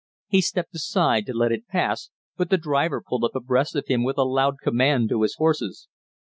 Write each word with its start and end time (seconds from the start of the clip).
He 0.29 0.41
stepped 0.41 0.73
aside 0.73 1.27
to 1.27 1.33
let 1.35 1.51
it 1.51 1.67
pass, 1.67 2.09
but 2.35 2.49
the 2.49 2.57
driver 2.57 3.03
pulled 3.07 3.23
up 3.23 3.35
abreast 3.35 3.75
of 3.75 3.85
him 3.85 4.03
with 4.03 4.17
a 4.17 4.23
loud 4.23 4.55
command 4.59 5.09
to 5.09 5.21
his 5.21 5.35
horses. 5.35 5.89